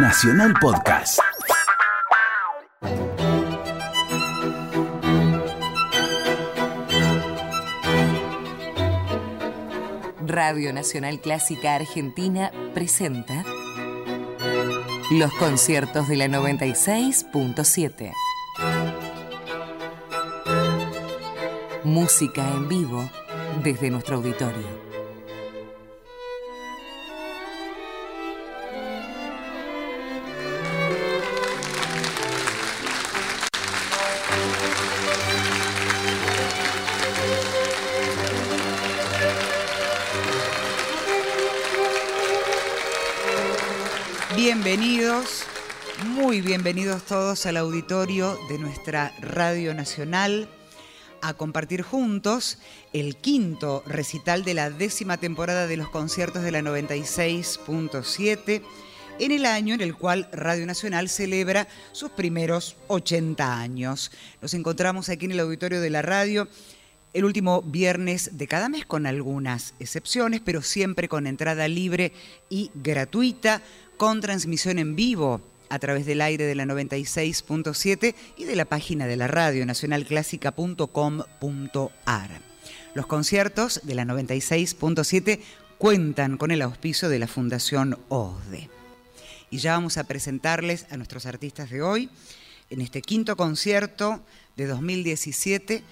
Nacional 0.00 0.54
Podcast. 0.60 1.18
Radio 10.24 10.72
Nacional 10.72 11.20
Clásica 11.20 11.74
Argentina 11.74 12.52
presenta 12.74 13.44
los 15.10 15.32
conciertos 15.34 16.06
de 16.06 16.16
la 16.16 16.26
96.7. 16.28 18.12
Música 21.82 22.48
en 22.48 22.68
vivo 22.68 23.10
desde 23.64 23.90
nuestro 23.90 24.18
auditorio. 24.18 24.87
Bienvenidos 46.40 47.04
todos 47.04 47.46
al 47.46 47.56
auditorio 47.56 48.38
de 48.48 48.58
nuestra 48.58 49.12
Radio 49.20 49.74
Nacional 49.74 50.48
a 51.20 51.34
compartir 51.34 51.82
juntos 51.82 52.58
el 52.92 53.16
quinto 53.16 53.82
recital 53.86 54.44
de 54.44 54.54
la 54.54 54.70
décima 54.70 55.16
temporada 55.16 55.66
de 55.66 55.76
los 55.76 55.88
conciertos 55.88 56.42
de 56.42 56.52
la 56.52 56.60
96.7 56.60 58.62
en 59.18 59.32
el 59.32 59.46
año 59.46 59.74
en 59.74 59.80
el 59.80 59.96
cual 59.96 60.28
Radio 60.32 60.66
Nacional 60.66 61.08
celebra 61.08 61.66
sus 61.92 62.10
primeros 62.10 62.76
80 62.86 63.58
años. 63.58 64.12
Nos 64.40 64.54
encontramos 64.54 65.08
aquí 65.08 65.24
en 65.24 65.32
el 65.32 65.40
auditorio 65.40 65.80
de 65.80 65.90
la 65.90 66.02
radio 66.02 66.46
el 67.14 67.24
último 67.24 67.62
viernes 67.62 68.38
de 68.38 68.46
cada 68.46 68.68
mes 68.68 68.86
con 68.86 69.06
algunas 69.06 69.74
excepciones, 69.80 70.40
pero 70.44 70.62
siempre 70.62 71.08
con 71.08 71.26
entrada 71.26 71.66
libre 71.66 72.12
y 72.48 72.70
gratuita 72.74 73.60
con 73.96 74.20
transmisión 74.20 74.78
en 74.78 74.94
vivo 74.94 75.40
a 75.68 75.78
través 75.78 76.06
del 76.06 76.20
aire 76.20 76.44
de 76.44 76.54
la 76.54 76.64
96.7 76.64 78.14
y 78.36 78.44
de 78.44 78.56
la 78.56 78.64
página 78.64 79.06
de 79.06 79.16
la 79.16 79.26
radio 79.26 79.66
nacionalclásica.com.ar. 79.66 82.30
Los 82.94 83.06
conciertos 83.06 83.80
de 83.84 83.94
la 83.94 84.04
96.7 84.04 85.40
cuentan 85.78 86.36
con 86.36 86.50
el 86.50 86.62
auspicio 86.62 87.08
de 87.08 87.18
la 87.18 87.28
Fundación 87.28 87.98
OSDE. 88.08 88.70
Y 89.50 89.58
ya 89.58 89.72
vamos 89.72 89.96
a 89.96 90.04
presentarles 90.04 90.86
a 90.90 90.96
nuestros 90.96 91.26
artistas 91.26 91.70
de 91.70 91.82
hoy. 91.82 92.10
En 92.70 92.80
este 92.80 93.02
quinto 93.02 93.36
concierto 93.36 94.20
de 94.56 94.66
2017 94.66 95.82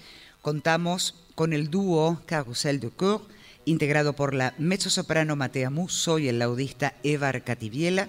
contamos 0.41 1.15
con 1.35 1.53
el 1.53 1.69
dúo 1.69 2.21
Carousel 2.25 2.79
de 2.79 2.89
Cour 2.89 3.21
integrado 3.67 4.13
por 4.13 4.33
la 4.33 4.53
mezzosoprano 4.57 5.35
Matea 5.35 5.69
Musso 5.69 6.19
y 6.19 6.29
el 6.29 6.39
laudista 6.39 6.93
Evar 7.03 7.43
Cativiela. 7.43 8.07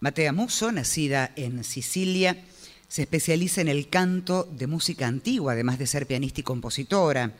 Matea 0.00 0.32
Musso, 0.32 0.72
nacida 0.72 1.30
en 1.36 1.62
Sicilia, 1.62 2.42
se 2.88 3.02
especializa 3.02 3.60
en 3.60 3.68
el 3.68 3.90
canto 3.90 4.48
de 4.50 4.66
música 4.66 5.06
antigua, 5.06 5.52
además 5.52 5.78
de 5.78 5.86
ser 5.86 6.06
pianista 6.06 6.40
y 6.40 6.42
compositora. 6.42 7.34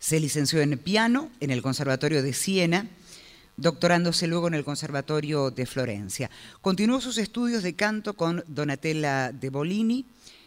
Se 0.00 0.18
licenció 0.18 0.60
en 0.60 0.76
piano 0.76 1.30
en 1.38 1.52
el 1.52 1.62
Conservatorio 1.62 2.24
de 2.24 2.32
Siena, 2.32 2.88
doctorándose 3.56 4.26
luego 4.26 4.48
en 4.48 4.54
el 4.54 4.64
Conservatorio 4.64 5.52
de 5.52 5.66
Florencia. 5.66 6.30
Continuó 6.60 7.00
sus 7.00 7.16
estudios 7.16 7.62
de 7.62 7.76
canto 7.76 8.14
con 8.14 8.42
Donatella 8.48 9.30
de 9.30 9.48
Bolini, 9.48 10.04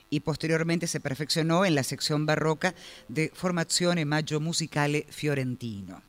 y 0.09 0.19
posteriormente 0.19 0.87
se 0.87 0.99
perfeccionó 0.99 1.65
en 1.65 1.75
la 1.75 1.83
sección 1.83 2.25
barroca 2.25 2.73
de 3.07 3.31
Formazione 3.33 4.05
Maggio 4.05 4.39
Musicale 4.39 5.05
Fiorentino. 5.09 6.08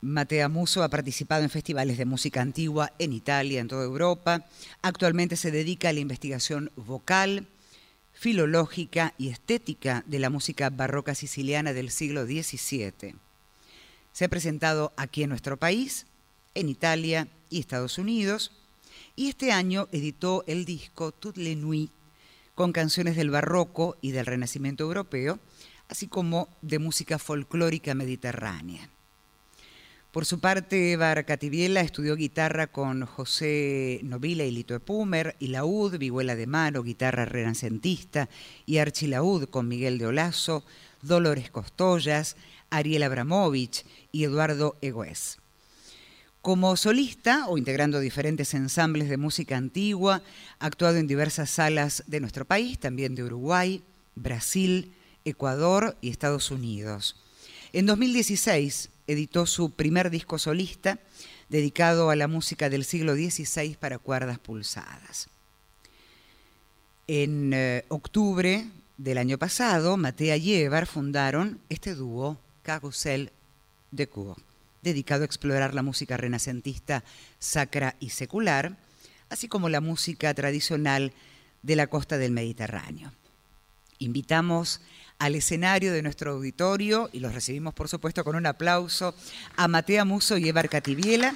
Matea 0.00 0.48
Muso 0.48 0.84
ha 0.84 0.88
participado 0.88 1.42
en 1.42 1.50
festivales 1.50 1.98
de 1.98 2.04
música 2.04 2.40
antigua 2.40 2.92
en 3.00 3.12
Italia, 3.12 3.60
en 3.60 3.66
toda 3.66 3.84
Europa. 3.84 4.46
Actualmente 4.80 5.34
se 5.36 5.50
dedica 5.50 5.88
a 5.88 5.92
la 5.92 5.98
investigación 5.98 6.70
vocal, 6.76 7.48
filológica 8.12 9.14
y 9.18 9.28
estética 9.28 10.04
de 10.06 10.20
la 10.20 10.30
música 10.30 10.70
barroca 10.70 11.16
siciliana 11.16 11.72
del 11.72 11.90
siglo 11.90 12.26
XVII. 12.26 13.16
Se 14.12 14.24
ha 14.24 14.28
presentado 14.28 14.92
aquí 14.96 15.24
en 15.24 15.30
nuestro 15.30 15.56
país, 15.56 16.06
en 16.54 16.68
Italia 16.68 17.28
y 17.50 17.58
Estados 17.58 17.98
Unidos, 17.98 18.52
y 19.16 19.28
este 19.28 19.50
año 19.50 19.88
editó 19.90 20.44
el 20.46 20.64
disco 20.64 21.10
Toutes 21.10 21.42
les 21.42 21.56
nuits 21.56 21.92
con 22.54 22.72
canciones 22.72 23.16
del 23.16 23.30
barroco 23.30 23.96
y 24.00 24.12
del 24.12 24.26
renacimiento 24.26 24.84
europeo, 24.84 25.40
así 25.88 26.06
como 26.06 26.48
de 26.62 26.78
música 26.78 27.18
folclórica 27.18 27.94
mediterránea. 27.94 28.90
Por 30.18 30.26
su 30.26 30.40
parte, 30.40 30.90
Eva 30.90 31.22
Cativiela 31.22 31.80
estudió 31.80 32.16
guitarra 32.16 32.66
con 32.66 33.06
José 33.06 34.00
Novila 34.02 34.42
y 34.42 34.50
Lito 34.50 34.74
Epumer, 34.74 35.36
y 35.38 35.46
laúd, 35.46 35.96
vihuela 35.96 36.34
de 36.34 36.48
mano, 36.48 36.82
guitarra 36.82 37.24
renacentista, 37.24 38.28
y 38.66 38.78
archilaúd 38.78 39.44
con 39.44 39.68
Miguel 39.68 39.96
de 39.96 40.06
Olazo, 40.06 40.64
Dolores 41.02 41.52
Costollas, 41.52 42.34
Ariel 42.68 43.04
Abramovich 43.04 43.84
y 44.10 44.24
Eduardo 44.24 44.76
Egués. 44.82 45.38
Como 46.42 46.76
solista 46.76 47.46
o 47.46 47.56
integrando 47.56 48.00
diferentes 48.00 48.54
ensambles 48.54 49.08
de 49.08 49.18
música 49.18 49.56
antigua, 49.56 50.22
ha 50.58 50.66
actuado 50.66 50.96
en 50.96 51.06
diversas 51.06 51.48
salas 51.48 52.02
de 52.08 52.18
nuestro 52.18 52.44
país, 52.44 52.80
también 52.80 53.14
de 53.14 53.22
Uruguay, 53.22 53.84
Brasil, 54.16 54.92
Ecuador 55.24 55.96
y 56.00 56.10
Estados 56.10 56.50
Unidos. 56.50 57.14
En 57.72 57.86
2016 57.86 58.90
editó 59.08 59.46
su 59.46 59.72
primer 59.72 60.10
disco 60.10 60.38
solista 60.38 61.00
dedicado 61.48 62.10
a 62.10 62.16
la 62.16 62.28
música 62.28 62.70
del 62.70 62.84
siglo 62.84 63.14
XVI 63.14 63.76
para 63.80 63.98
cuerdas 63.98 64.38
pulsadas. 64.38 65.28
En 67.08 67.52
eh, 67.52 67.84
octubre 67.88 68.66
del 68.98 69.18
año 69.18 69.38
pasado, 69.38 69.96
Matea 69.96 70.36
y 70.36 70.54
Evar 70.54 70.86
fundaron 70.86 71.58
este 71.68 71.94
dúo 71.94 72.38
Carousel 72.62 73.32
de 73.90 74.06
Cour 74.06 74.36
dedicado 74.82 75.22
a 75.22 75.26
explorar 75.26 75.74
la 75.74 75.82
música 75.82 76.16
renacentista 76.16 77.02
sacra 77.38 77.96
y 78.00 78.10
secular, 78.10 78.76
así 79.28 79.48
como 79.48 79.68
la 79.68 79.80
música 79.80 80.32
tradicional 80.34 81.12
de 81.62 81.76
la 81.76 81.88
costa 81.88 82.18
del 82.18 82.32
Mediterráneo. 82.32 83.12
Invitamos 83.98 84.80
al 85.18 85.34
escenario 85.34 85.92
de 85.92 86.02
nuestro 86.02 86.32
auditorio 86.32 87.10
y 87.12 87.20
los 87.20 87.34
recibimos, 87.34 87.74
por 87.74 87.88
supuesto, 87.88 88.24
con 88.24 88.36
un 88.36 88.46
aplauso 88.46 89.14
a 89.56 89.68
Matea 89.68 90.04
Muso 90.04 90.38
y 90.38 90.48
Evar 90.48 90.68
Cativiela. 90.68 91.34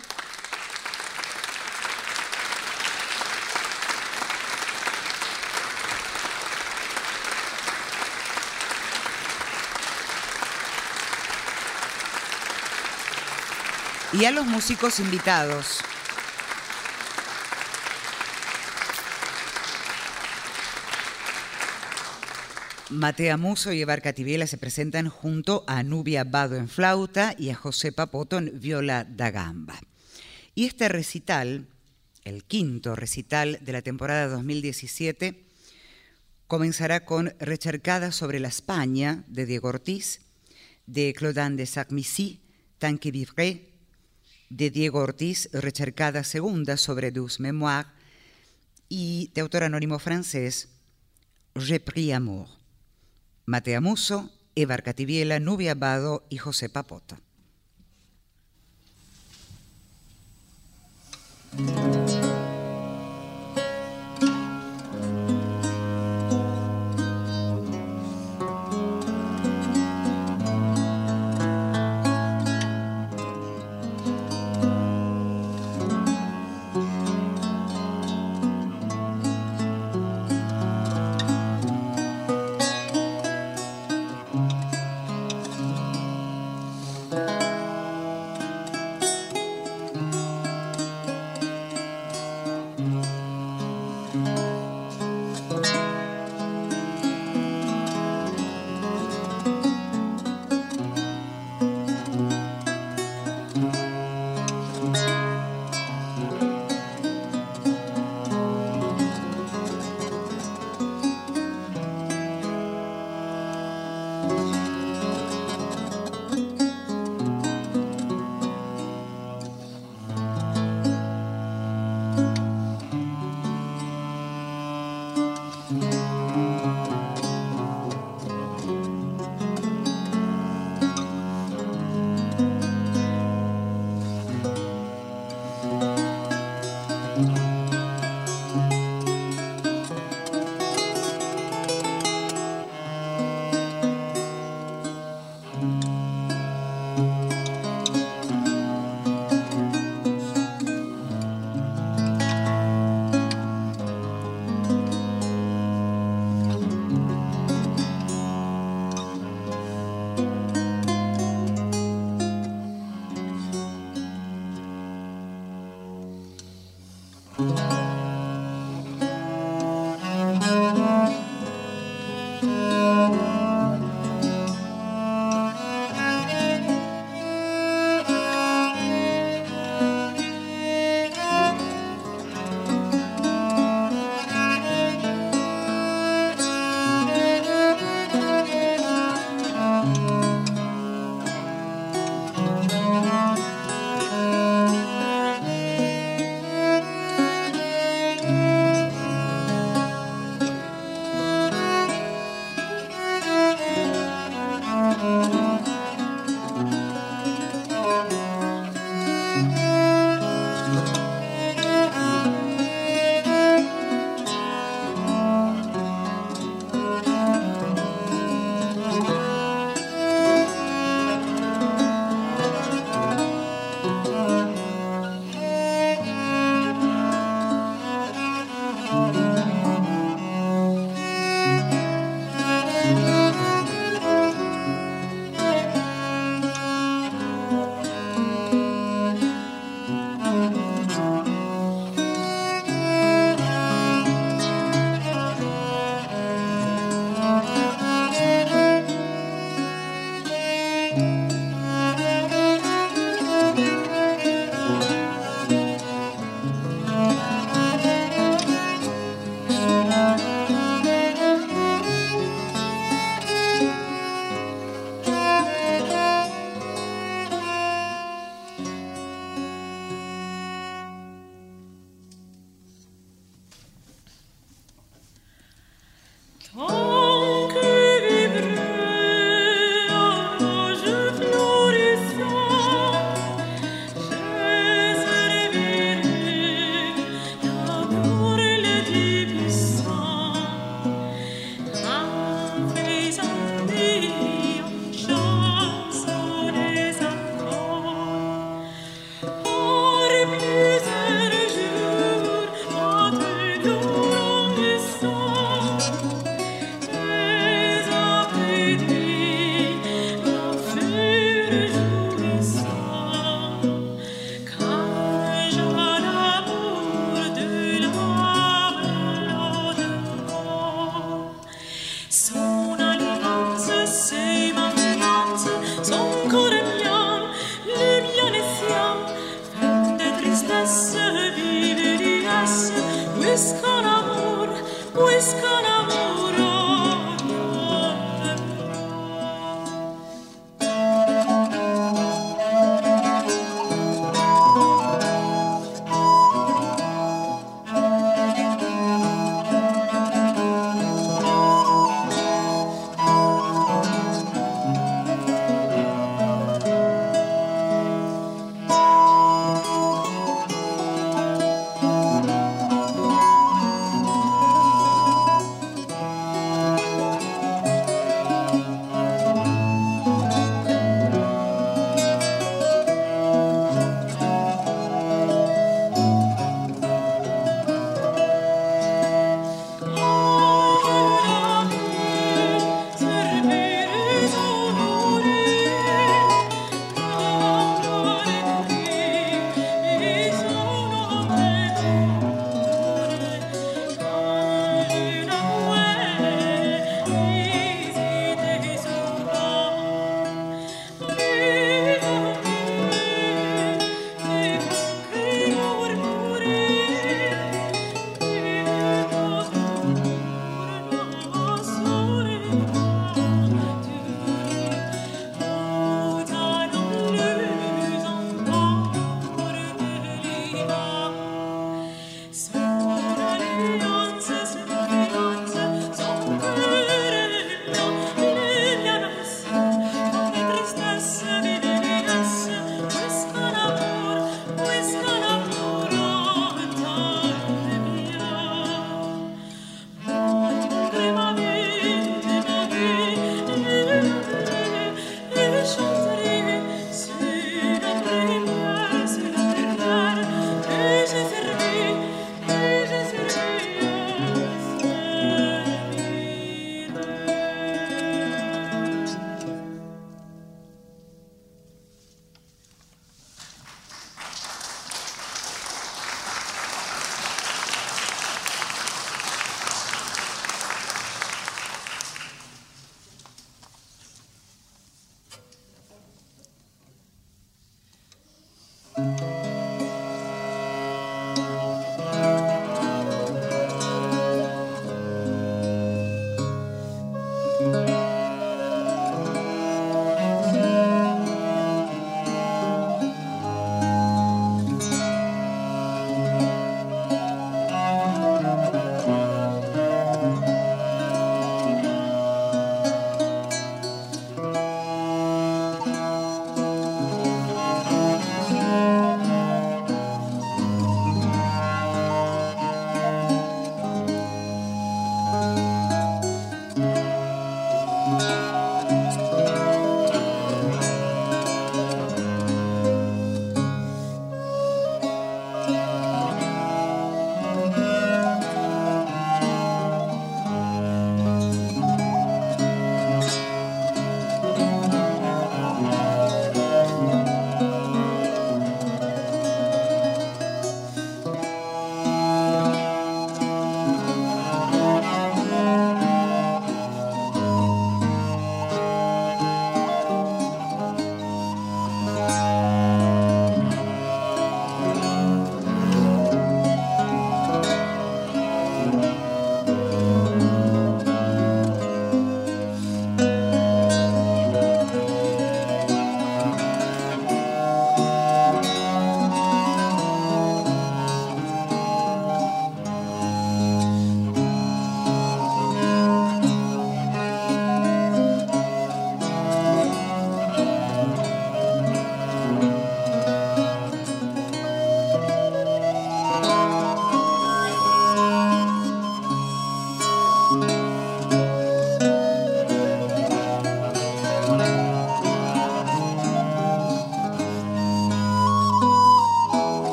y 14.13 14.27
a 14.27 14.31
los 14.31 14.45
músicos 14.47 15.01
invitados. 15.01 15.81
Matea 22.93 23.37
Muso 23.37 23.73
y 23.73 23.81
Evar 23.81 24.03
Cativiela 24.03 24.47
se 24.47 24.59
presentan 24.59 25.09
junto 25.09 25.65
a 25.67 25.83
Nubia 25.83 26.25
Bado 26.25 26.57
en 26.57 26.69
flauta 26.69 27.35
y 27.39 27.49
a 27.49 27.55
José 27.55 27.91
Papoto 27.91 28.39
en 28.39 28.61
viola 28.61 29.05
da 29.05 29.31
gamba. 29.31 29.81
Y 30.55 30.67
este 30.67 30.89
recital, 30.89 31.67
el 32.25 32.45
quinto 32.45 32.95
recital 32.95 33.59
de 33.63 33.73
la 33.73 33.83
temporada 33.83 34.29
2017, 34.29 35.43
comenzará 36.47 37.05
con 37.07 37.35
Rechercada 37.41 38.13
sobre 38.13 38.41
la 38.41 38.49
España 38.49 39.25
de 39.27 39.47
Diego 39.47 39.69
Ortiz, 39.69 40.21
de 40.87 41.15
Claudin 41.15 41.57
de 41.57 41.67
Sacmissy, 41.67 42.41
Tant 42.79 43.01
que 43.01 43.11
vivrai 43.11 43.71
de 44.51 44.71
Diego 44.71 44.99
Ortiz, 44.99 45.49
recercada 45.53 46.25
segunda 46.25 46.77
sobre 46.77 47.11
dos 47.11 47.41
memoires, 47.41 47.91
y 48.89 49.31
de 49.35 49.41
autor 49.41 49.65
anónimo 49.65 49.99
francés, 49.99 50.69
Je 51.55 51.81
pris 51.81 52.13
amour. 52.13 52.62
Matea 53.47 53.81
Muso, 53.81 54.31
Evar 54.55 54.83
Cativiela, 54.83 55.41
Nubia 55.41 55.73
Abado 55.73 56.25
y 56.29 56.39
José 56.39 56.69
Papota. 56.69 57.19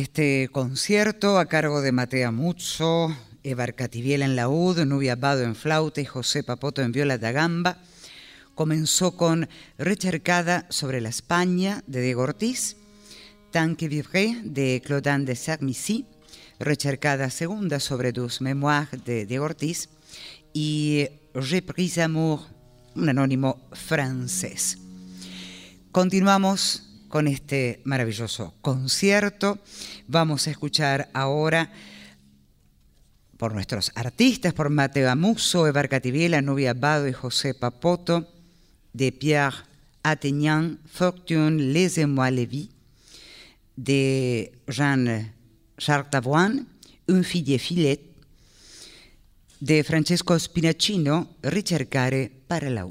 Este 0.00 0.48
concierto 0.50 1.38
a 1.38 1.46
cargo 1.46 1.82
de 1.82 1.92
Matea 1.92 2.30
Muzzo, 2.30 3.14
Eva 3.42 3.66
Cativiela 3.68 4.24
en 4.24 4.34
laúd, 4.34 4.78
Nubia 4.84 5.14
Bado 5.14 5.42
en 5.42 5.54
flauta 5.54 6.00
y 6.00 6.06
José 6.06 6.42
Papoto 6.42 6.80
en 6.80 6.92
viola 6.92 7.18
da 7.18 7.32
gamba, 7.32 7.78
comenzó 8.54 9.16
con 9.16 9.48
Rechercada 9.78 10.66
sobre 10.70 11.00
la 11.00 11.10
España 11.10 11.84
de 11.86 12.00
Diego 12.00 12.22
Ortiz, 12.22 12.76
Tant 13.50 13.76
que 13.78 13.88
vivre 13.88 14.40
de 14.44 14.82
Claudin 14.84 15.24
de 15.24 15.36
Sermissy, 15.36 16.06
Rechercada 16.58 17.28
segunda 17.30 17.78
sobre 17.78 18.12
dos 18.12 18.40
Mémoires 18.40 19.04
de 19.04 19.26
Diego 19.26 19.44
Ortiz 19.44 19.88
y 20.54 21.08
Reprise 21.34 22.02
Amour, 22.02 22.40
un 22.94 23.08
anónimo 23.08 23.60
francés. 23.72 24.78
Continuamos 25.92 26.89
con 27.10 27.26
este 27.26 27.82
maravilloso 27.84 28.54
concierto. 28.62 29.58
Vamos 30.06 30.46
a 30.46 30.52
escuchar 30.52 31.10
ahora 31.12 31.70
por 33.36 33.52
nuestros 33.52 33.90
artistas, 33.96 34.54
por 34.54 34.70
Mateo 34.70 35.10
Amuso, 35.10 35.66
Evar 35.66 35.88
Cativiela, 35.88 36.40
Nubia 36.40 36.70
Abado 36.70 37.08
y 37.08 37.12
José 37.12 37.52
Papoto, 37.52 38.32
de 38.92 39.12
Pierre 39.12 39.56
Attignan, 40.02 40.78
Fortune, 40.86 41.72
Laissez-moi 41.72 42.30
de 43.76 44.52
Jean 44.68 45.34
Charles 45.78 46.10
Davoine, 46.10 46.66
Un 47.08 47.24
figlie 47.24 47.58
filet, 47.58 48.00
de 49.58 49.82
Francesco 49.82 50.38
Spinacino, 50.38 51.36
Ricercare 51.42 52.30
para 52.46 52.70
la. 52.70 52.86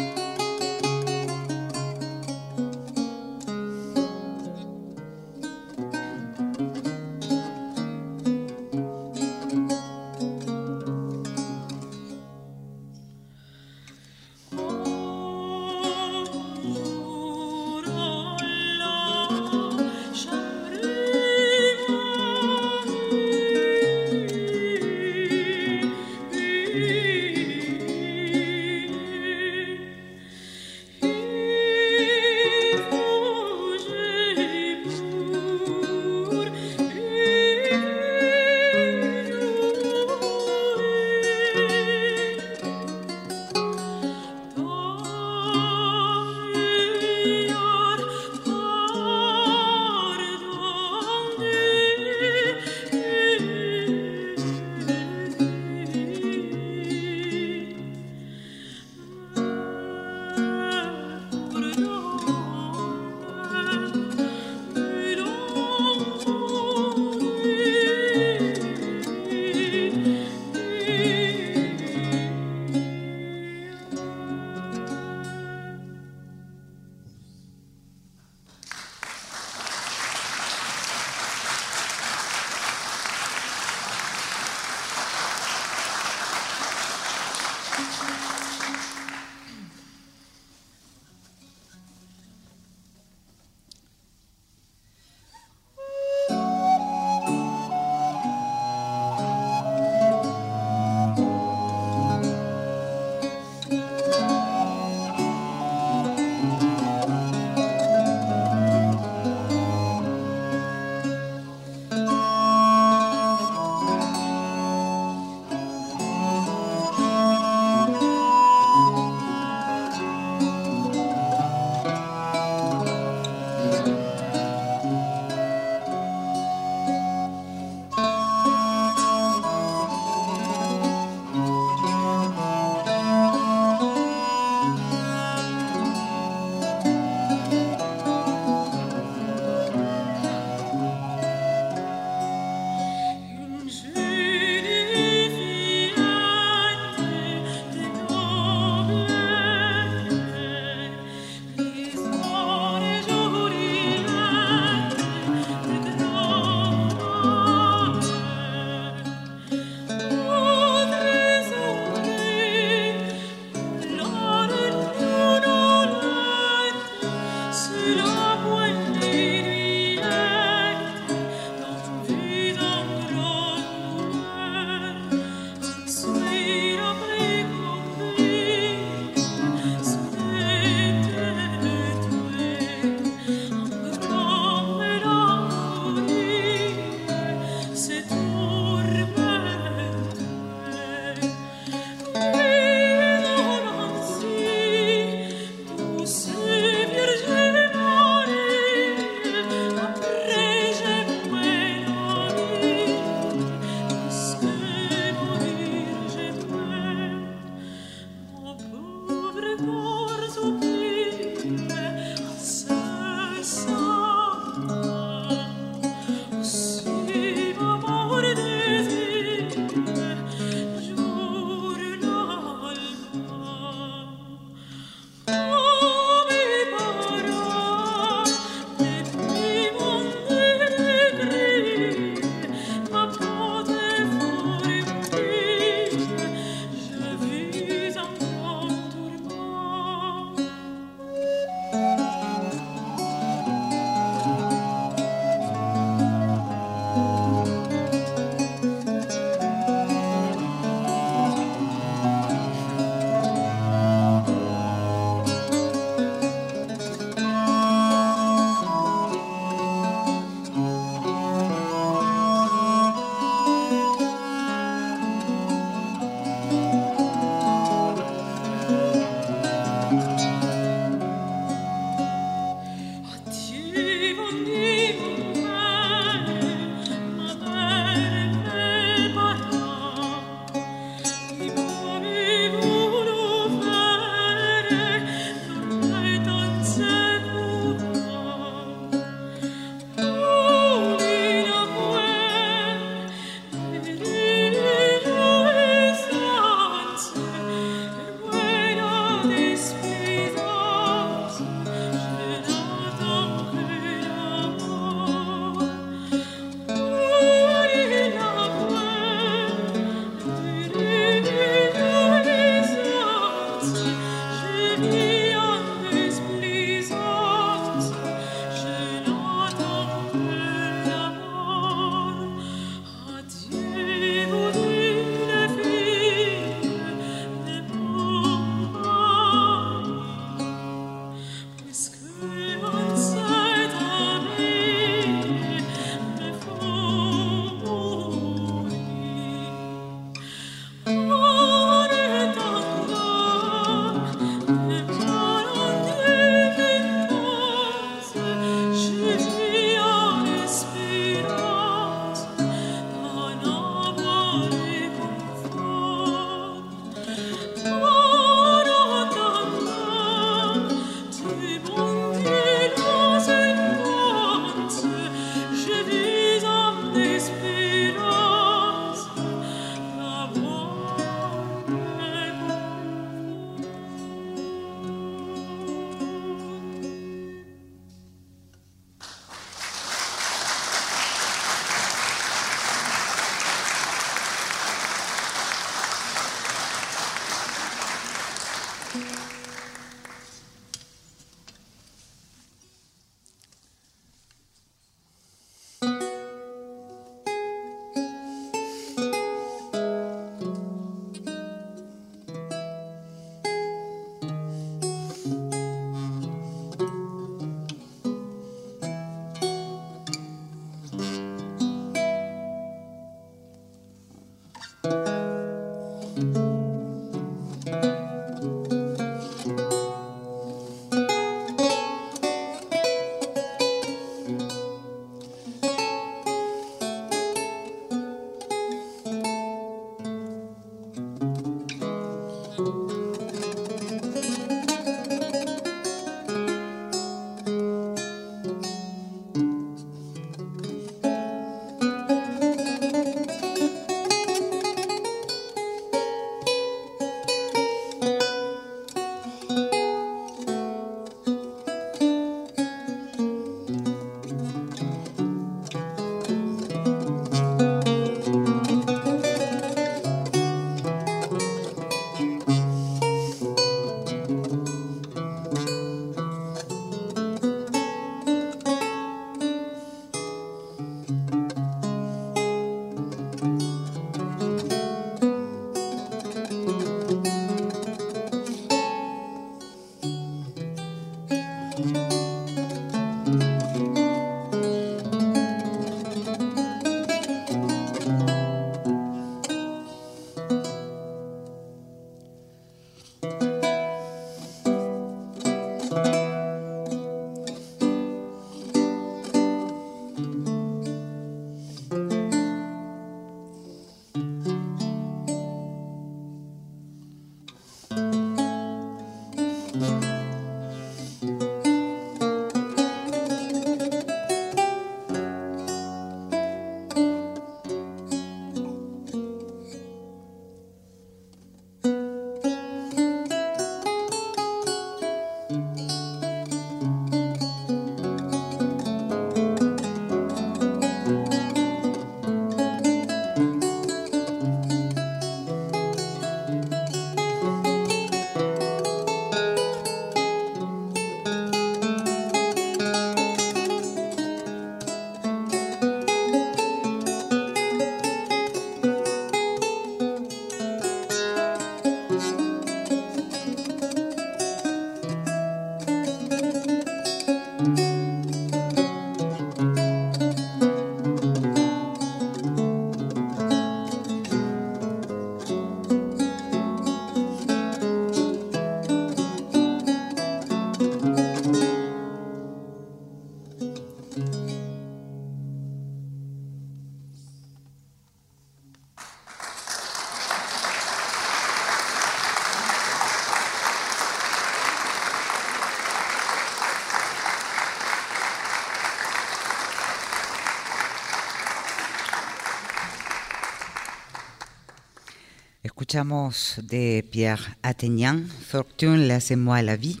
De 595.94 597.04
Pierre 597.08 597.56
Attignan, 597.62 598.26
Fortune, 598.26 599.06
laissez-moi 599.06 599.62
la 599.62 599.76
vie, 599.76 600.00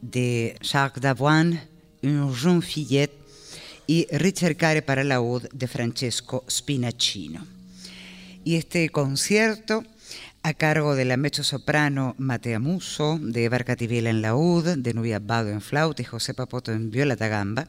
de 0.00 0.54
Jacques 0.62 1.00
Davoine, 1.00 1.60
Une 2.02 2.32
jeune 2.32 2.62
fillette, 2.62 3.10
y 3.88 4.06
Ricercare 4.12 4.82
para 4.82 5.02
laúd 5.02 5.48
de 5.52 5.66
Francesco 5.66 6.44
Spinaccino. 6.48 7.44
Y 8.44 8.54
este 8.54 8.88
concierto 8.90 9.82
a 10.44 10.54
cargo 10.54 10.94
de 10.94 11.04
la 11.04 11.16
mezzo-soprano 11.16 12.14
Matea 12.16 12.60
Muso, 12.60 13.18
de 13.20 13.46
Evar 13.46 13.64
Cativela 13.64 14.10
en 14.10 14.22
laúd, 14.22 14.76
de 14.76 14.94
Nubia 14.94 15.18
Bado 15.18 15.50
en 15.50 15.60
flauta 15.60 16.02
y 16.02 16.04
José 16.04 16.34
Papoto 16.34 16.70
en 16.70 16.92
viola 16.92 17.16
da 17.16 17.26
gamba, 17.26 17.66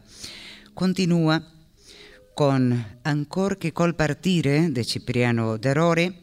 continúa 0.75 1.41
con 2.35 2.85
Ancor 3.03 3.57
que 3.57 3.73
col 3.73 3.95
partire 3.95 4.69
de 4.69 4.83
Cipriano 4.83 5.57
Derore, 5.57 6.21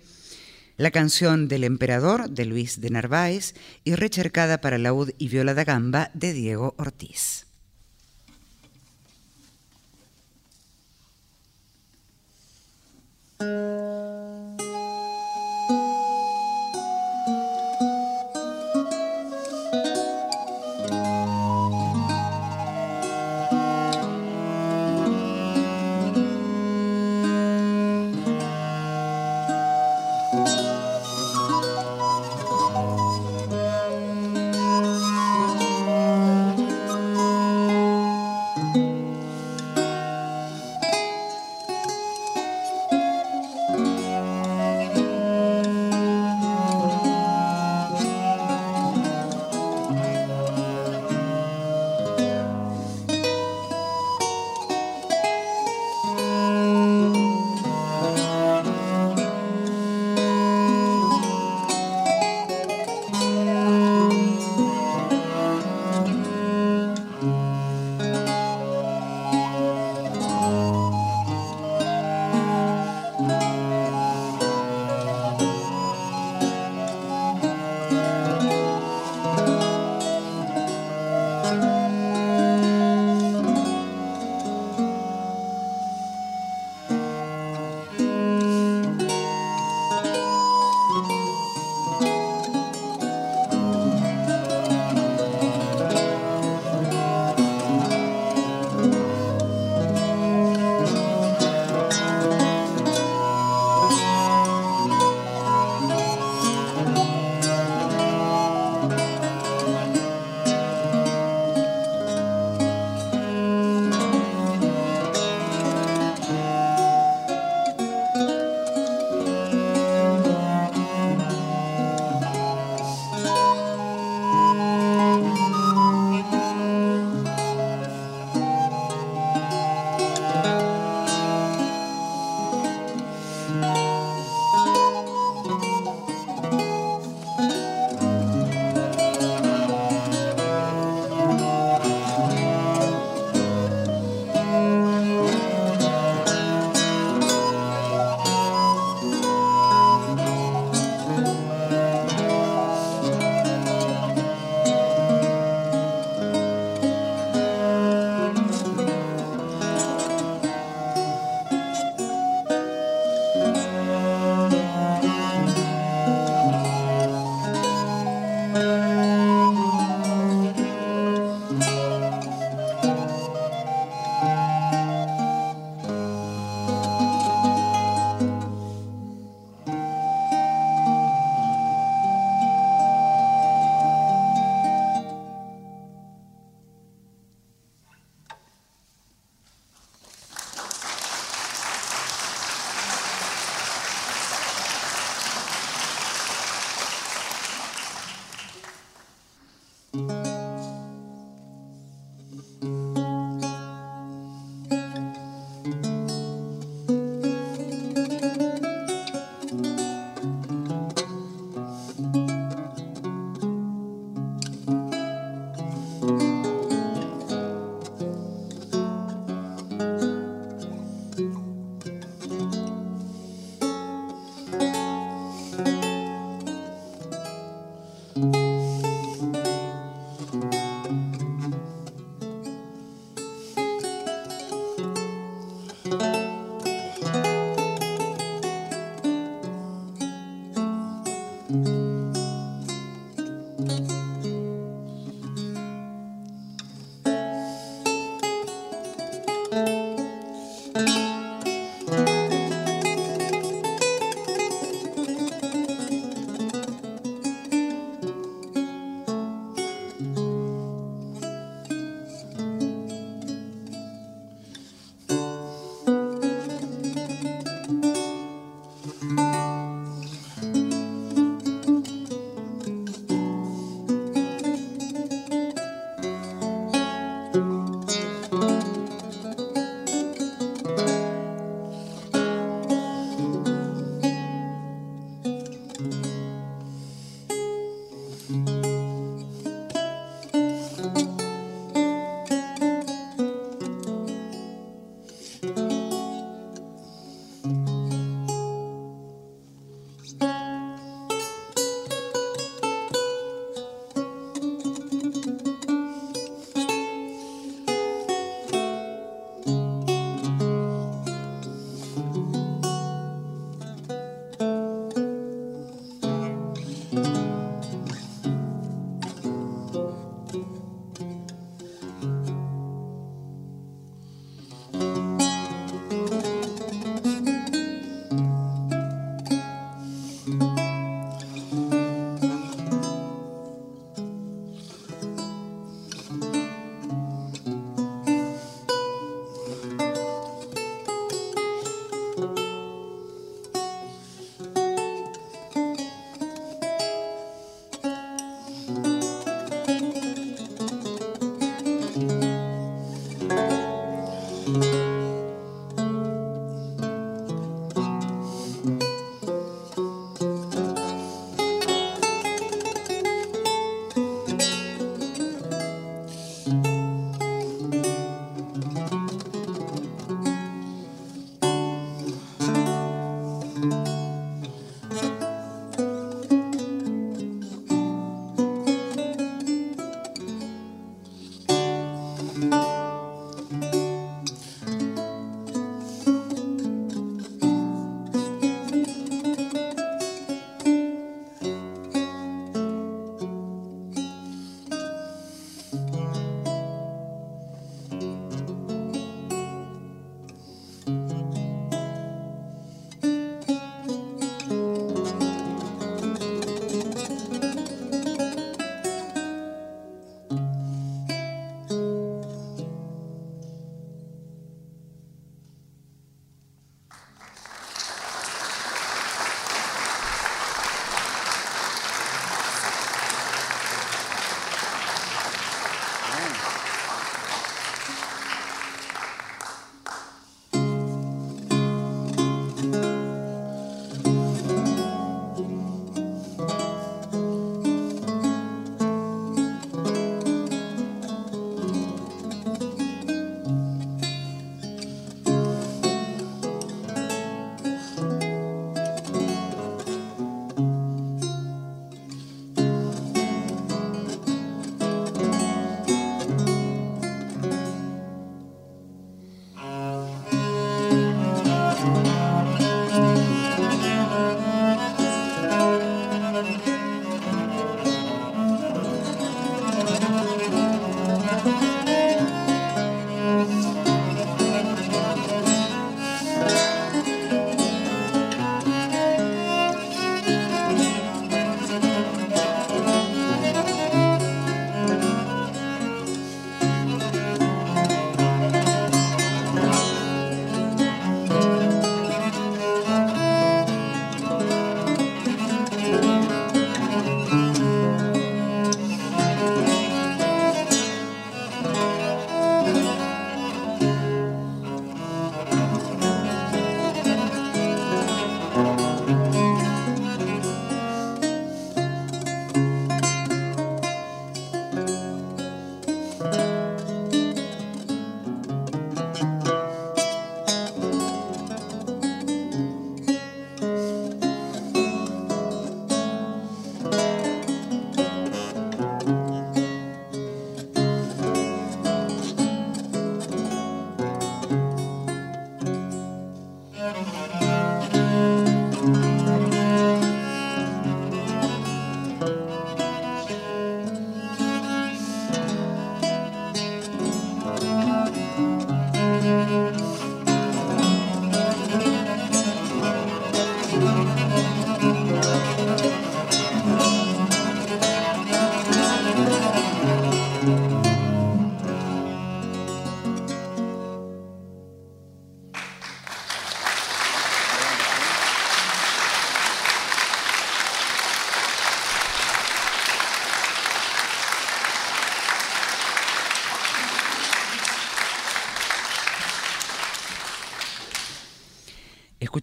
la 0.78 0.92
canción 0.92 1.48
del 1.48 1.64
emperador 1.64 2.30
de 2.30 2.44
Luis 2.44 2.80
de 2.80 2.90
Narváez 2.90 3.54
y 3.82 3.96
rechercada 3.96 4.60
para 4.60 4.78
laúd 4.78 5.10
y 5.18 5.26
viola 5.26 5.52
da 5.52 5.64
gamba 5.64 6.12
de 6.14 6.32
Diego 6.32 6.76
Ortiz. 6.78 7.48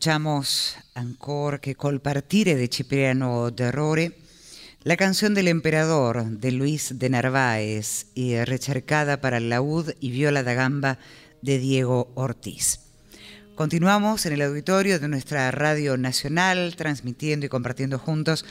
Escuchamos 0.05 0.75
Ancor 0.93 1.59
que 1.61 1.73
colpartire 1.73 2.55
de 2.55 2.67
Cipriano 2.67 3.49
de 3.49 4.13
la 4.83 4.97
canción 4.97 5.33
del 5.33 5.47
emperador 5.47 6.23
de 6.27 6.51
Luis 6.51 6.99
de 6.99 7.09
Narváez 7.09 8.05
y 8.13 8.35
recercada 8.43 9.19
para 9.19 9.37
el 9.37 9.49
laúd 9.49 9.93
y 9.99 10.11
viola 10.11 10.43
da 10.43 10.53
gamba 10.53 10.99
de 11.41 11.57
Diego 11.57 12.11
Ortiz. 12.13 12.81
Continuamos 13.55 14.27
en 14.27 14.33
el 14.33 14.43
auditorio 14.43 14.99
de 14.99 15.07
nuestra 15.07 15.49
radio 15.49 15.97
nacional, 15.97 16.75
transmitiendo 16.75 17.47
y 17.47 17.49
compartiendo 17.49 17.97
juntos 17.97 18.45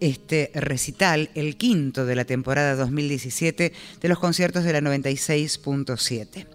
este 0.00 0.50
recital, 0.52 1.30
el 1.36 1.56
quinto 1.56 2.06
de 2.06 2.16
la 2.16 2.24
temporada 2.24 2.74
2017 2.74 3.72
de 4.00 4.08
los 4.08 4.18
conciertos 4.18 4.64
de 4.64 4.72
la 4.72 4.80
96.7, 4.80 6.46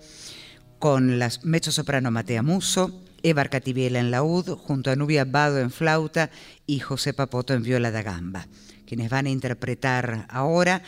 con 0.79 1.17
las 1.17 1.45
mezzo 1.45 1.71
soprano 1.71 2.11
Matea 2.11 2.43
Muso, 2.43 3.03
Eva 3.23 3.41
Arcatibiela 3.41 3.99
en 3.99 4.11
laúd, 4.11 4.49
junto 4.57 4.91
a 4.91 4.95
Nubia 4.95 5.25
Bado 5.25 5.59
en 5.59 5.71
flauta 5.71 6.29
y 6.67 6.79
José 6.79 7.13
Papoto 7.13 7.53
en 7.53 7.63
viola 7.63 7.89
da 7.89 8.01
gamba, 8.01 8.47
quienes 8.85 9.09
van 9.09 9.25
a 9.25 9.31
interpretar 9.31 10.27
ahora 10.29 10.83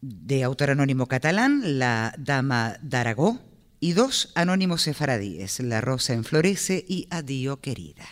de 0.00 0.44
autor 0.44 0.70
anónimo 0.70 1.06
catalán, 1.06 1.78
la 1.78 2.14
Dama 2.16 2.78
d'Aragó, 2.80 3.40
y 3.80 3.92
dos 3.92 4.32
anónimos 4.34 4.82
sefaradíes, 4.82 5.60
La 5.60 5.80
Rosa 5.80 6.14
Enflorece 6.14 6.84
y 6.88 7.08
Adiós 7.10 7.58
Querida. 7.58 8.06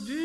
grosse. 0.00 0.23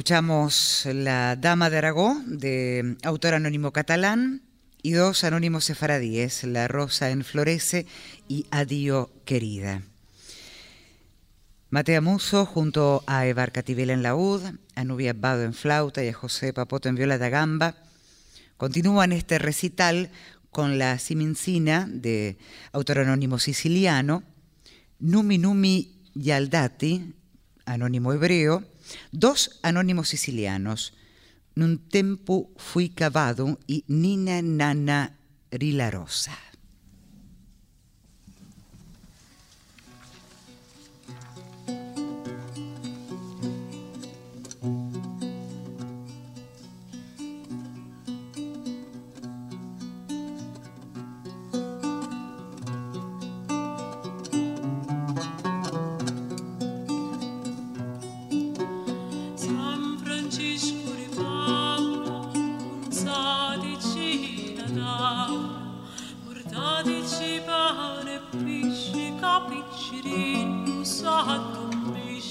Escuchamos 0.00 0.88
La 0.94 1.36
Dama 1.36 1.68
de 1.68 1.76
Aragó, 1.76 2.16
de 2.24 2.96
autor 3.02 3.34
anónimo 3.34 3.70
catalán, 3.70 4.40
y 4.80 4.92
dos 4.92 5.24
anónimos 5.24 5.66
sefaradíes, 5.66 6.42
La 6.44 6.68
Rosa 6.68 7.10
Enflorece 7.10 7.84
y 8.26 8.46
Adío 8.50 9.10
Querida. 9.26 9.82
Matea 11.68 12.00
Muso 12.00 12.46
junto 12.46 13.04
a 13.06 13.26
Evar 13.26 13.52
Cativela 13.52 13.92
en 13.92 14.02
laúd, 14.02 14.40
a 14.74 14.84
Nubia 14.84 15.12
Bado 15.12 15.42
en 15.42 15.52
flauta 15.52 16.02
y 16.02 16.08
a 16.08 16.14
José 16.14 16.54
Papoto 16.54 16.88
en 16.88 16.94
viola 16.94 17.18
da 17.18 17.28
gamba, 17.28 17.74
continúan 18.56 19.12
este 19.12 19.38
recital 19.38 20.08
con 20.50 20.78
la 20.78 20.98
Simincina 20.98 21.86
de 21.86 22.38
autor 22.72 23.00
anónimo 23.00 23.38
siciliano, 23.38 24.22
Numi 24.98 25.36
Numi 25.36 25.92
Yaldati, 26.14 27.12
anónimo 27.66 28.14
hebreo, 28.14 28.64
Dos 29.12 29.60
anónimos 29.62 30.08
sicilianos, 30.08 30.94
Nun 31.58 31.82
tempo 31.82 32.48
fui 32.56 32.88
cavado 32.94 33.58
y 33.66 33.82
Nina 33.90 34.40
Nana 34.40 35.18
Rilarosa. 35.50 36.49
بتشرين 69.48 70.64
وساعدتمش 70.80 72.24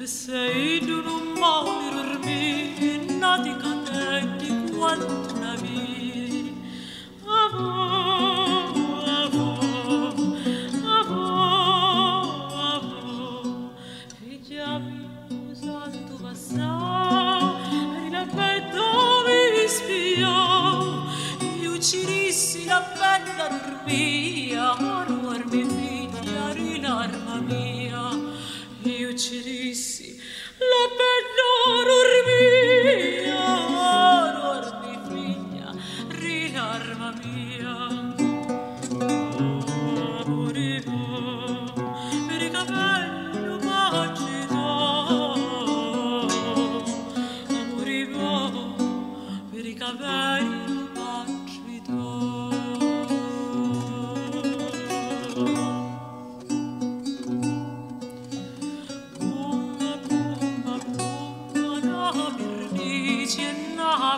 السيد 0.00 0.90
نمع 0.90 1.64
لرمين 1.92 3.20
نادي 3.20 3.54
كتاتك 3.54 4.74
وانتم 4.78 5.39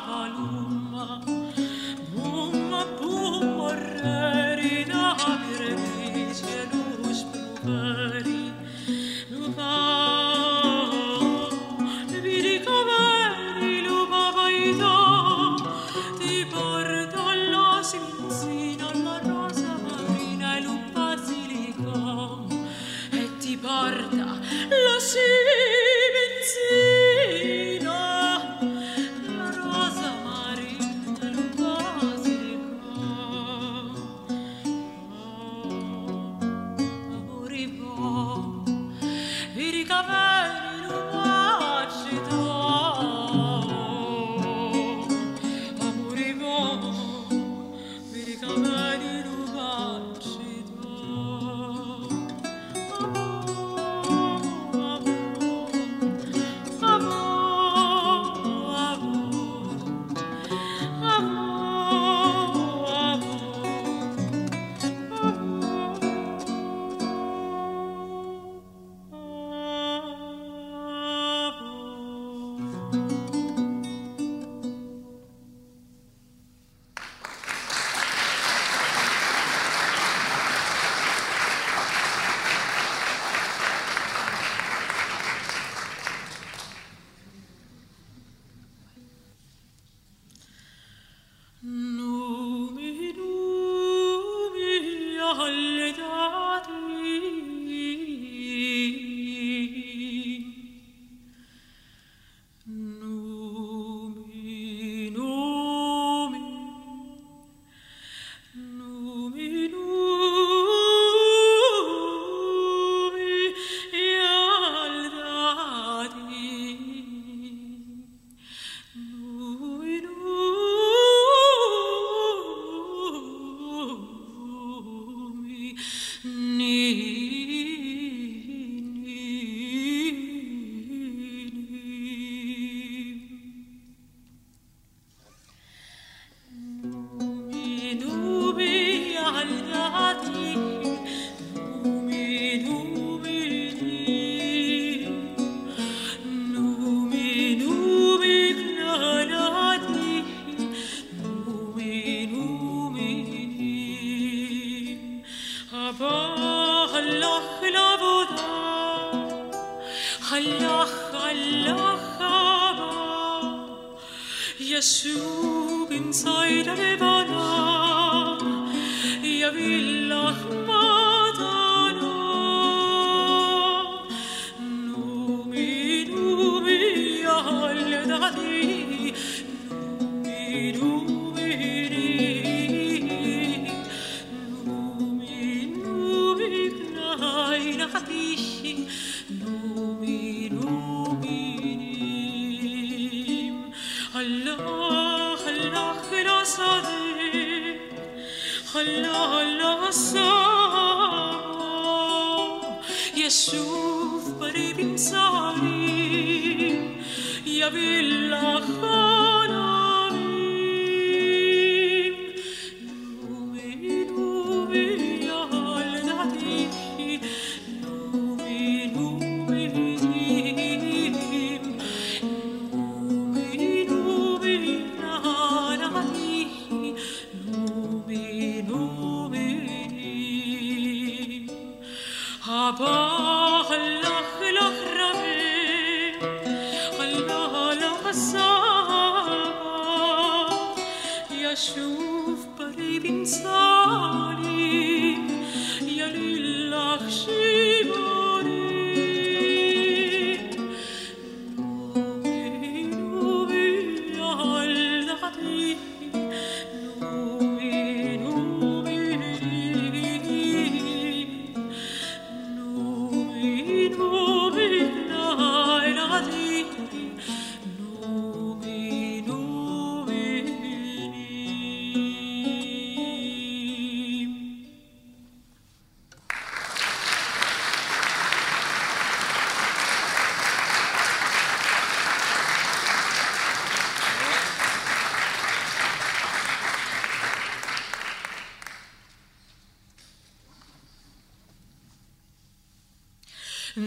Avalon. 0.05 0.41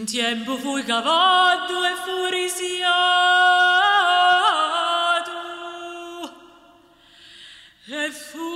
Tempo 0.05 0.57
fui 0.57 0.83
cavato 0.83 1.85
e 1.85 1.95
furisiato 2.03 2.85
e 7.87 8.11
furisiato 8.11 8.54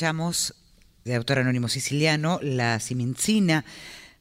escuchamos 0.00 0.54
de 1.04 1.14
autor 1.14 1.40
anónimo 1.40 1.68
siciliano 1.68 2.38
La 2.40 2.80
Simincina, 2.80 3.66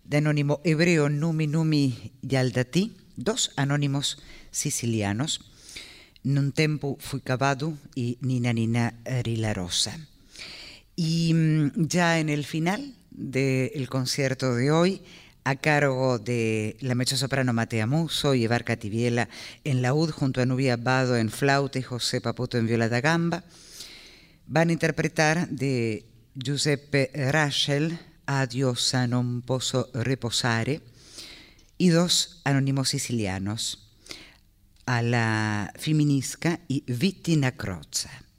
de 0.04 0.18
anónimo 0.18 0.60
hebreo 0.66 1.08
Numi 1.08 1.48
Numi 1.48 2.12
Yaldati, 2.22 2.98
dos 3.16 3.54
anónimos 3.56 4.22
sicilianos, 4.52 5.40
Nun 6.22 6.52
tempo 6.52 6.98
fui 7.00 7.22
cavado 7.22 7.78
y 7.96 8.18
Nina 8.20 8.52
Nina 8.52 8.94
Rilarosa. 9.06 9.98
Y 10.98 11.34
mm, 11.34 11.88
ya 11.88 12.20
en 12.20 12.28
el 12.28 12.44
final 12.44 12.94
del 13.10 13.88
concierto 13.88 14.56
de 14.56 14.72
hoy, 14.72 15.02
a 15.46 15.56
cargo 15.56 16.20
de 16.20 16.76
la 16.82 16.94
mezzosoprano 16.94 17.54
Matea 17.54 17.88
Muso 17.88 18.36
y 18.36 18.44
Evar 18.44 18.66
Cativiela 18.66 19.30
en 19.64 19.82
laúd 19.82 20.12
junto 20.12 20.42
a 20.42 20.46
Nubia 20.46 20.76
Bado 20.76 21.16
en 21.16 21.30
flauta 21.30 21.80
y 21.80 21.84
José 21.84 22.20
Paputo 22.20 22.58
en 22.58 22.68
viola 22.68 22.90
da 22.90 23.00
gamba, 23.00 23.46
van 24.50 24.70
a 24.70 24.74
interpretar 24.74 25.48
de 25.48 26.06
Giuseppe 26.34 27.12
Adiós 28.26 28.94
a 28.94 29.08
non 29.10 29.42
posso 29.42 29.90
reposare 29.94 30.86
y 31.82 31.90
dos 31.90 32.42
anónimos 32.46 32.90
sicilianos, 32.90 33.90
a 34.86 35.02
la 35.02 35.74
Feminisca 35.74 36.60
y 36.68 36.84
Vittina 36.86 37.58
Crozza. 37.58 38.30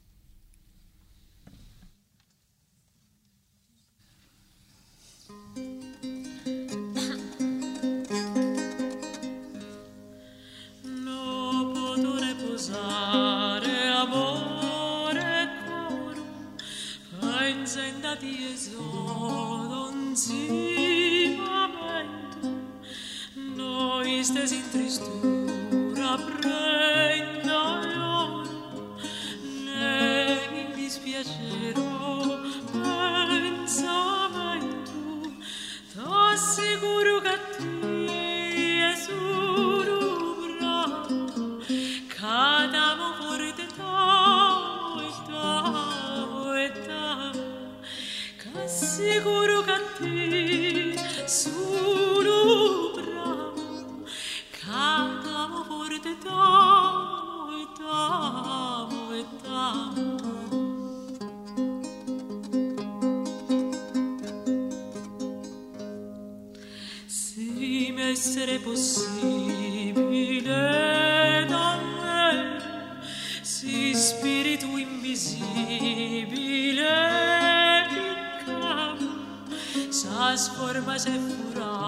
Agenda 17.63 18.17
di 18.17 18.53
esodon 18.55 20.17
zimamentum, 20.17 20.97
noi 23.55 24.25
stes 24.25 24.53
in 24.53 24.65
tristura 24.71 26.17
prenda 26.17 27.81
ion, 27.85 28.49
ne 29.65 30.49
in 30.63 30.73
dispiacero 30.75 32.41
pensamentum, 32.73 34.09
t'assicuro 35.93 37.21
che 37.21 37.37
tu 37.59 37.69
esurubra, 39.69 40.77
cadamo 42.09 43.07
vor 43.21 43.40
che 49.01 49.63
che 49.65 49.81
ti 49.99 50.95
solo 51.27 52.93
Cantavo 54.61 55.65
forte 55.65 56.17
t'amo 56.19 57.49
e 57.61 57.67
t'amo 57.79 59.13
e 59.15 59.25
t'amo 59.43 60.17
Se 67.07 67.91
m'essere 67.93 68.59
possibile 68.59 71.47
da 71.49 71.79
me 71.79 72.59
si 73.43 73.95
spirito 73.95 74.77
invisibile 74.77 77.30
las 80.21 80.51
formas 80.51 81.07
de 81.07 81.19
furabuda 81.19 81.81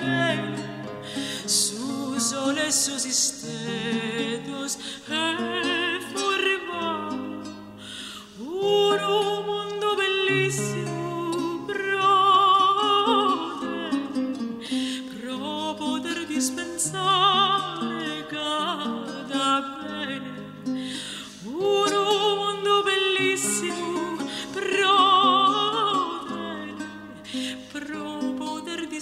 que 0.00 0.40
sus 1.46 2.32
oles, 2.32 2.74
sus 2.74 3.04
estedos, 3.04 4.78
en 5.10 6.00
forma 6.14 7.10
un 8.40 8.98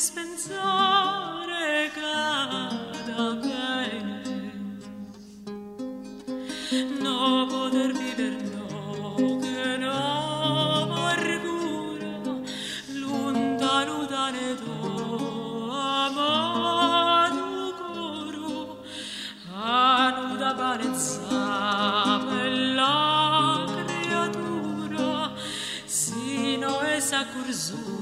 dispensare 0.01 1.91
cada 1.93 3.35
bene 3.35 4.23
no 7.03 7.47
poter 7.51 7.93
vivere 7.93 8.41
no 8.55 9.37
che 9.43 9.77
no 9.77 9.93
amargura 10.85 12.15
lontano 12.95 14.07
da 14.07 14.31
ne 14.31 14.55
do 14.63 15.71
amado 15.71 17.75
coro 17.81 18.83
anu 19.53 20.37
da 20.39 20.55
parezza 20.55 22.25
bella 22.27 23.67
creatura. 23.85 25.35
Sino 25.85 26.81
esa 26.97 27.27
cursura 27.27 28.00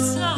outside. 0.00 0.29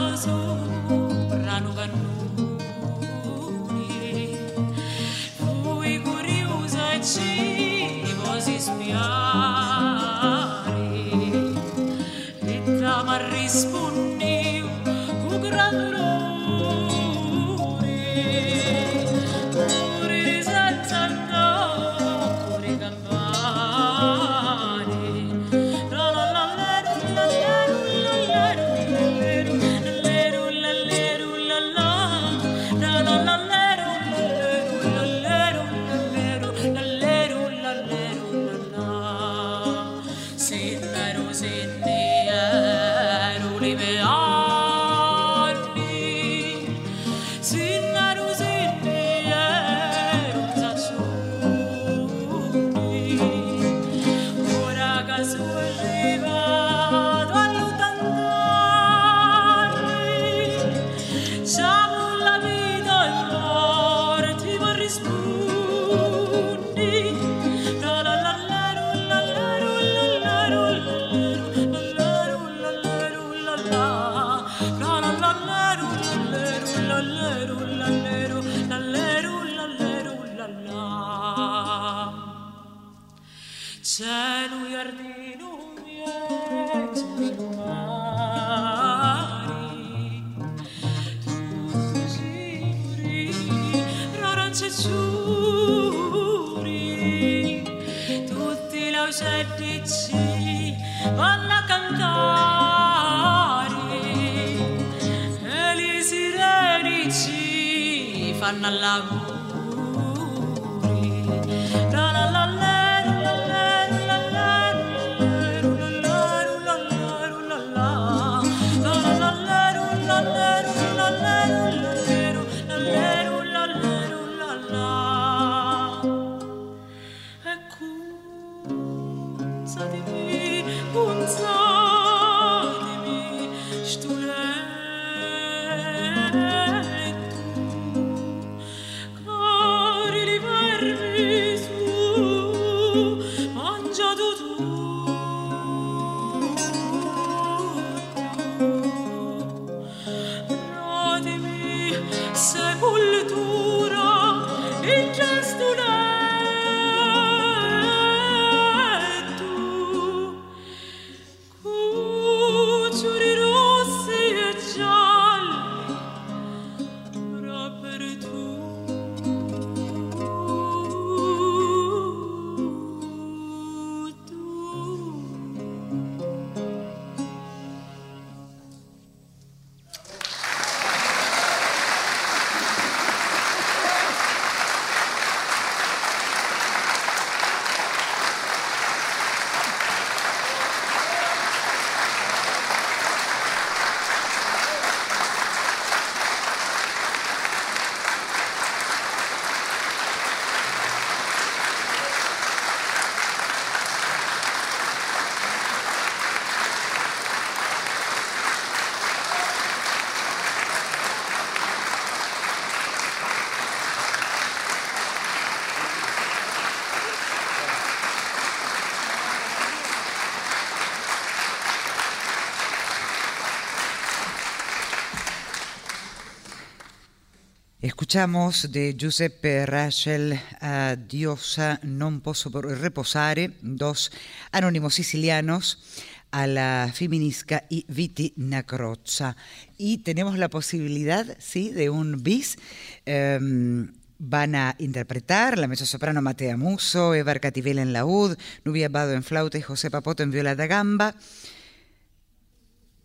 Escuchamos 227.83 228.71
de 228.71 228.95
Giuseppe 228.97 229.67
Rachel 229.67 230.39
a 230.61 230.95
Diosa 230.95 231.83
non 231.83 232.23
posso 232.23 232.47
reposare, 232.55 233.59
dos 233.59 234.15
anónimos 234.55 234.95
sicilianos, 234.95 235.83
a 236.31 236.47
la 236.47 236.87
Feminisca 236.95 237.67
y 237.67 237.83
Viti 237.91 238.39
Nacrozza. 238.39 239.35
Y 239.83 240.07
tenemos 240.07 240.39
la 240.39 240.47
posibilidad, 240.47 241.27
sí, 241.43 241.75
de 241.75 241.91
un 241.91 242.23
bis. 242.23 242.55
Em, 243.03 243.91
van 244.15 244.55
a 244.55 244.77
interpretar 244.79 245.59
la 245.59 245.67
mezzosoprano 245.67 246.23
Matea 246.23 246.55
Muso, 246.57 247.19
Eva 247.19 247.35
Cativela 247.43 247.83
en 247.83 247.93
laúd, 247.93 248.39
Nubia 248.63 248.91
Bado 248.91 249.11
en 249.11 249.27
flauta 249.27 249.59
y 249.59 249.63
José 249.67 249.91
Papoto 249.91 250.23
en 250.23 250.31
viola 250.31 250.55
da 250.55 250.71
gamba. 250.71 251.19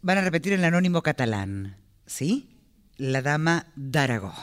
Van 0.05 0.19
a 0.19 0.21
repetir 0.21 0.53
el 0.53 0.61
anónimo 0.61 1.01
catalán, 1.01 1.81
¿sí? 2.05 2.53
La 2.97 3.23
dama 3.23 3.73
d'Aragó. 3.75 4.35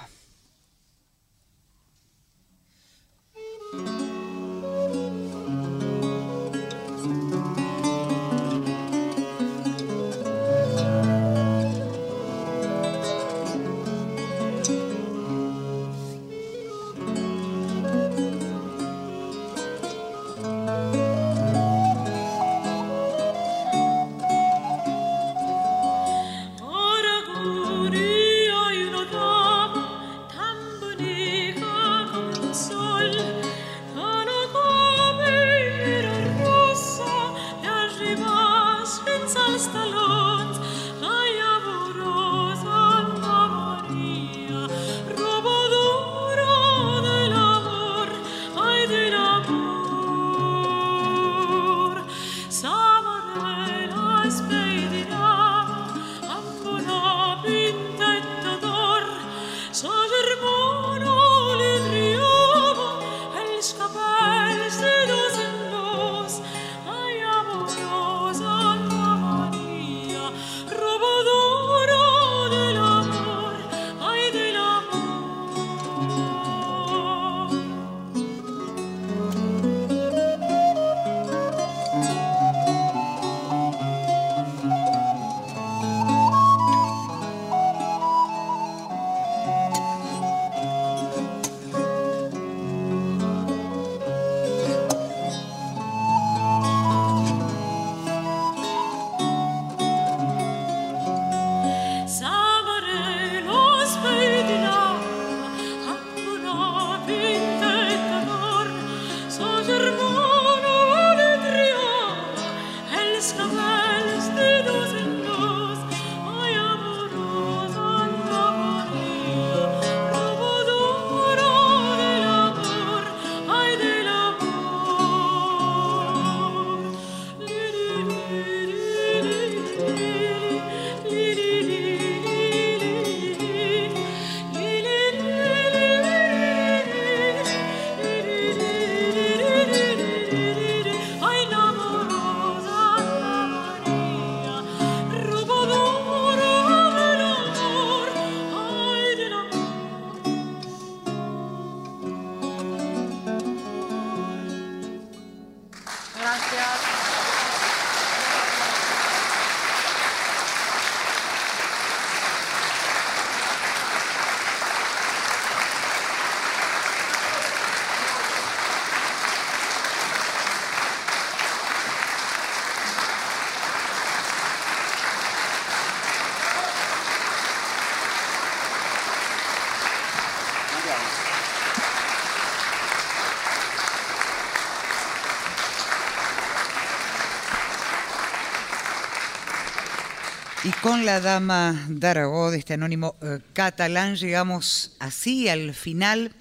Con 190.85 191.06
la 191.06 191.19
dama 191.19 191.86
Daragó 191.89 192.51
de 192.51 192.59
este 192.59 192.74
anónimo 192.74 193.16
eh, 193.23 193.39
catalán 193.55 194.16
llegamos 194.16 194.97
así 194.98 195.48
al 195.48 195.73
final 195.73 196.32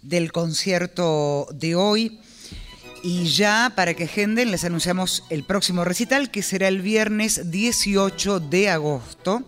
del 0.00 0.32
concierto 0.32 1.46
de 1.52 1.74
hoy. 1.74 2.18
Y 3.02 3.28
ya 3.28 3.72
para 3.74 3.94
que 3.94 4.04
agenden 4.04 4.50
les 4.50 4.64
anunciamos 4.64 5.24
el 5.30 5.42
próximo 5.42 5.84
recital 5.84 6.30
que 6.30 6.42
será 6.42 6.68
el 6.68 6.82
viernes 6.82 7.50
18 7.50 8.40
de 8.40 8.68
agosto 8.68 9.42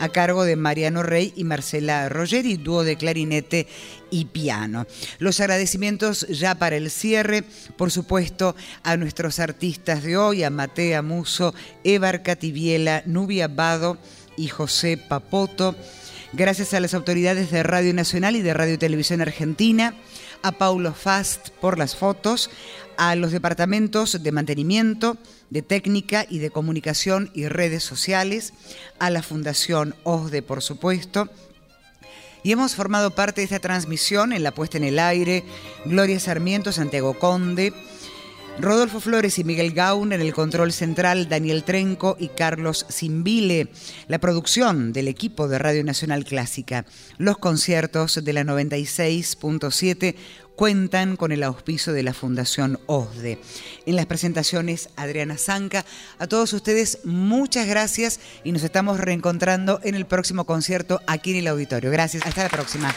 a 0.00 0.08
cargo 0.08 0.44
de 0.44 0.56
Mariano 0.56 1.04
Rey 1.04 1.32
y 1.36 1.44
Marcela 1.44 2.08
Rogeri, 2.08 2.56
dúo 2.56 2.82
de 2.82 2.96
clarinete 2.96 3.68
y 4.10 4.24
piano. 4.26 4.86
Los 5.20 5.38
agradecimientos 5.38 6.26
ya 6.28 6.56
para 6.56 6.76
el 6.76 6.90
cierre, 6.90 7.44
por 7.76 7.92
supuesto, 7.92 8.56
a 8.82 8.96
nuestros 8.96 9.38
artistas 9.38 10.02
de 10.02 10.16
hoy, 10.16 10.42
a 10.42 10.50
Matea 10.50 11.00
Muso, 11.02 11.54
Evar 11.84 12.24
Cativiela, 12.24 13.04
Nubia 13.06 13.46
Bado 13.46 13.98
y 14.36 14.48
José 14.48 14.96
Papoto. 14.96 15.76
Gracias 16.32 16.74
a 16.74 16.80
las 16.80 16.92
autoridades 16.92 17.52
de 17.52 17.62
Radio 17.62 17.94
Nacional 17.94 18.34
y 18.34 18.42
de 18.42 18.52
Radio 18.52 18.78
Televisión 18.78 19.20
Argentina, 19.20 19.94
a 20.42 20.52
Paulo 20.52 20.92
Fast 20.92 21.48
por 21.60 21.78
las 21.78 21.96
fotos, 21.96 22.50
a 22.98 23.14
los 23.16 23.32
departamentos 23.32 24.22
de 24.22 24.32
mantenimiento, 24.32 25.16
de 25.50 25.62
técnica 25.62 26.26
y 26.28 26.38
de 26.38 26.50
comunicación 26.50 27.30
y 27.34 27.48
redes 27.48 27.84
sociales, 27.84 28.52
a 28.98 29.10
la 29.10 29.22
Fundación 29.22 29.94
OSDE, 30.04 30.42
por 30.42 30.62
supuesto. 30.62 31.28
Y 32.42 32.52
hemos 32.52 32.74
formado 32.74 33.10
parte 33.10 33.40
de 33.40 33.44
esta 33.46 33.58
transmisión 33.58 34.32
en 34.32 34.42
la 34.42 34.52
puesta 34.52 34.76
en 34.78 34.84
el 34.84 34.98
aire, 34.98 35.44
Gloria 35.84 36.20
Sarmiento, 36.20 36.72
Santiago 36.72 37.18
Conde, 37.18 37.72
Rodolfo 38.58 39.00
Flores 39.00 39.38
y 39.38 39.44
Miguel 39.44 39.72
Gaun 39.72 40.12
en 40.12 40.22
el 40.22 40.32
control 40.32 40.72
central, 40.72 41.28
Daniel 41.28 41.62
Trenco 41.62 42.16
y 42.18 42.28
Carlos 42.28 42.86
Simbile. 42.88 43.68
La 44.08 44.18
producción 44.18 44.94
del 44.94 45.08
equipo 45.08 45.46
de 45.46 45.58
Radio 45.58 45.84
Nacional 45.84 46.24
Clásica. 46.24 46.86
Los 47.18 47.36
conciertos 47.36 48.24
de 48.24 48.32
la 48.32 48.44
96.7 48.44 50.16
cuentan 50.56 51.16
con 51.16 51.32
el 51.32 51.42
auspicio 51.42 51.92
de 51.92 52.02
la 52.02 52.14
Fundación 52.14 52.80
OSDE. 52.86 53.38
En 53.84 53.94
las 53.94 54.06
presentaciones, 54.06 54.88
Adriana 54.96 55.36
Zanca. 55.36 55.84
A 56.18 56.26
todos 56.26 56.54
ustedes, 56.54 57.00
muchas 57.04 57.66
gracias 57.66 58.20
y 58.42 58.52
nos 58.52 58.62
estamos 58.62 58.98
reencontrando 58.98 59.80
en 59.82 59.94
el 59.94 60.06
próximo 60.06 60.46
concierto 60.46 61.02
aquí 61.06 61.32
en 61.32 61.36
el 61.36 61.48
auditorio. 61.48 61.90
Gracias, 61.90 62.24
hasta 62.24 62.44
la 62.44 62.48
próxima. 62.48 62.94